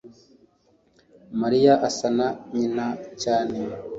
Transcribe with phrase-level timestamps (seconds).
[1.41, 2.85] mariya asa na nyina
[3.21, 3.57] cyane